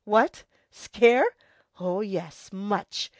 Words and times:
What! 0.03 0.45
Scare? 0.71 1.27
Oh, 1.79 2.01
yes, 2.01 2.49
much! 2.51 3.07